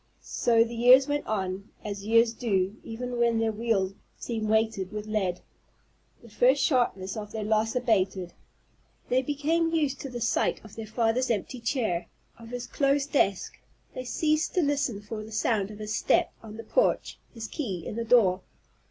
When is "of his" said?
12.39-12.65, 15.69-15.95